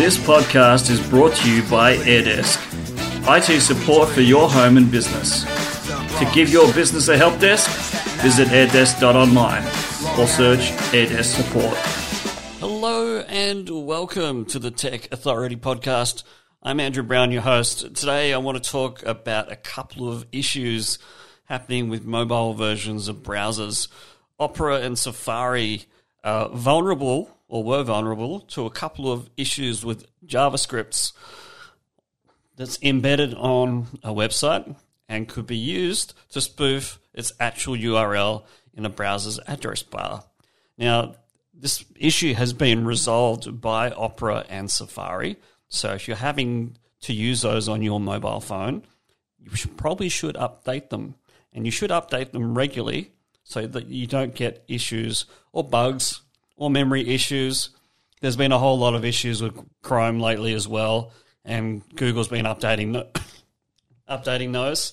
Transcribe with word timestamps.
This 0.00 0.16
podcast 0.16 0.88
is 0.88 0.98
brought 1.10 1.34
to 1.34 1.54
you 1.54 1.62
by 1.68 1.94
AirDesk, 1.94 2.56
IT 3.28 3.60
support 3.60 4.08
for 4.08 4.22
your 4.22 4.48
home 4.48 4.78
and 4.78 4.90
business. 4.90 5.44
To 6.18 6.30
give 6.32 6.48
your 6.48 6.72
business 6.72 7.08
a 7.08 7.18
help 7.18 7.38
desk, 7.38 7.68
visit 8.22 8.48
airdesk.online 8.48 9.62
or 10.18 10.26
search 10.26 10.70
AirDesk 10.94 11.36
support. 11.36 11.76
Hello 12.60 13.18
and 13.28 13.68
welcome 13.68 14.46
to 14.46 14.58
the 14.58 14.70
Tech 14.70 15.12
Authority 15.12 15.56
podcast. 15.56 16.22
I'm 16.62 16.80
Andrew 16.80 17.02
Brown, 17.02 17.30
your 17.30 17.42
host. 17.42 17.94
Today 17.94 18.32
I 18.32 18.38
want 18.38 18.56
to 18.56 18.70
talk 18.70 19.04
about 19.04 19.52
a 19.52 19.56
couple 19.56 20.10
of 20.10 20.24
issues 20.32 20.98
happening 21.44 21.90
with 21.90 22.06
mobile 22.06 22.54
versions 22.54 23.06
of 23.06 23.16
browsers. 23.16 23.88
Opera 24.38 24.76
and 24.76 24.98
Safari 24.98 25.84
are 26.24 26.48
vulnerable 26.48 27.36
or 27.50 27.64
were 27.64 27.82
vulnerable 27.82 28.40
to 28.40 28.64
a 28.64 28.70
couple 28.70 29.12
of 29.12 29.28
issues 29.36 29.84
with 29.84 30.06
JavaScripts 30.24 31.12
that's 32.56 32.78
embedded 32.80 33.34
on 33.34 33.88
a 34.04 34.14
website 34.14 34.76
and 35.08 35.28
could 35.28 35.46
be 35.46 35.56
used 35.56 36.14
to 36.30 36.40
spoof 36.40 37.00
its 37.12 37.32
actual 37.40 37.74
URL 37.74 38.44
in 38.72 38.86
a 38.86 38.88
browser's 38.88 39.40
address 39.48 39.82
bar. 39.82 40.24
Now, 40.78 41.16
this 41.52 41.84
issue 41.96 42.34
has 42.34 42.52
been 42.52 42.84
resolved 42.84 43.60
by 43.60 43.90
Opera 43.90 44.46
and 44.48 44.70
Safari. 44.70 45.36
So 45.68 45.92
if 45.94 46.06
you're 46.06 46.16
having 46.16 46.76
to 47.02 47.12
use 47.12 47.42
those 47.42 47.68
on 47.68 47.82
your 47.82 47.98
mobile 47.98 48.40
phone, 48.40 48.84
you 49.40 49.56
should, 49.56 49.76
probably 49.76 50.08
should 50.08 50.36
update 50.36 50.90
them. 50.90 51.16
And 51.52 51.66
you 51.66 51.72
should 51.72 51.90
update 51.90 52.30
them 52.30 52.56
regularly 52.56 53.10
so 53.42 53.66
that 53.66 53.88
you 53.88 54.06
don't 54.06 54.36
get 54.36 54.64
issues 54.68 55.24
or 55.52 55.64
bugs 55.64 56.20
or 56.60 56.70
memory 56.70 57.08
issues. 57.08 57.70
There's 58.20 58.36
been 58.36 58.52
a 58.52 58.58
whole 58.58 58.78
lot 58.78 58.94
of 58.94 59.04
issues 59.04 59.42
with 59.42 59.58
Chrome 59.82 60.20
lately 60.20 60.52
as 60.52 60.68
well, 60.68 61.12
and 61.44 61.82
Google's 61.96 62.28
been 62.28 62.44
updating 62.44 63.04
updating 64.08 64.52
those. 64.52 64.92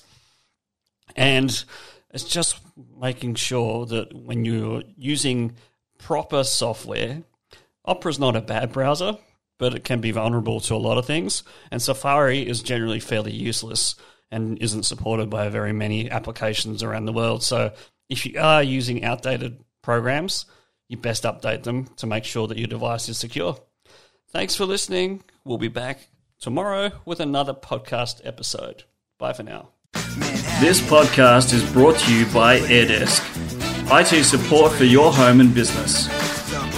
And 1.15 1.63
it's 2.11 2.23
just 2.23 2.59
making 2.99 3.35
sure 3.35 3.85
that 3.85 4.15
when 4.15 4.45
you're 4.45 4.83
using 4.95 5.55
proper 5.99 6.43
software, 6.45 7.21
Opera's 7.83 8.17
not 8.17 8.37
a 8.37 8.41
bad 8.41 8.71
browser, 8.71 9.17
but 9.57 9.75
it 9.75 9.83
can 9.83 9.99
be 9.99 10.11
vulnerable 10.11 10.61
to 10.61 10.75
a 10.75 10.77
lot 10.77 10.97
of 10.97 11.05
things. 11.05 11.43
And 11.69 11.81
Safari 11.81 12.47
is 12.47 12.63
generally 12.63 13.01
fairly 13.01 13.33
useless 13.33 13.95
and 14.31 14.57
isn't 14.61 14.83
supported 14.83 15.29
by 15.29 15.49
very 15.49 15.73
many 15.73 16.09
applications 16.09 16.81
around 16.81 17.05
the 17.05 17.13
world. 17.13 17.43
So 17.43 17.73
if 18.09 18.25
you 18.25 18.39
are 18.39 18.63
using 18.63 19.03
outdated 19.03 19.63
programs, 19.81 20.45
you 20.87 20.97
best 20.97 21.23
update 21.23 21.63
them 21.63 21.87
to 21.97 22.07
make 22.07 22.23
sure 22.23 22.47
that 22.47 22.57
your 22.57 22.67
device 22.67 23.09
is 23.09 23.17
secure. 23.17 23.57
Thanks 24.29 24.55
for 24.55 24.65
listening. 24.65 25.23
We'll 25.43 25.57
be 25.57 25.67
back 25.67 26.09
tomorrow 26.39 26.91
with 27.05 27.19
another 27.19 27.53
podcast 27.53 28.21
episode. 28.23 28.83
Bye 29.17 29.33
for 29.33 29.43
now. 29.43 29.69
This 30.59 30.81
podcast 30.81 31.53
is 31.53 31.69
brought 31.71 31.97
to 31.99 32.13
you 32.13 32.25
by 32.27 32.59
AirDesk, 32.59 33.21
IT 33.91 34.23
support 34.23 34.71
for 34.73 34.83
your 34.83 35.11
home 35.13 35.39
and 35.39 35.53
business. 35.53 36.07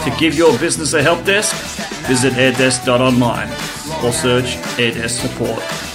To 0.04 0.16
give 0.18 0.36
your 0.36 0.58
business 0.60 0.94
a 0.94 1.02
help 1.02 1.26
desk, 1.26 1.56
visit 2.08 2.34
airdesk.online 2.34 3.50
or 4.04 4.12
search 4.14 4.56
AirDesk 4.78 5.10
support. 5.10 5.89